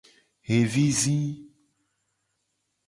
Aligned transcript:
Xevi 0.47 0.87
zi. 1.01 1.19